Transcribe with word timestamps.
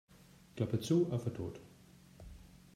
Klappe 0.55 0.79
zu, 0.79 1.11
Affe 1.13 1.31
tot. 1.31 1.59